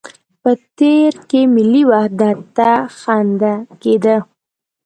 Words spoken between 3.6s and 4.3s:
کېده.